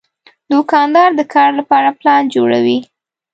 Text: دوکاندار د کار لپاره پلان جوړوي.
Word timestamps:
دوکاندار 0.51 1.09
د 1.15 1.21
کار 1.33 1.49
لپاره 1.59 1.89
پلان 1.99 2.23
جوړوي. 2.35 2.77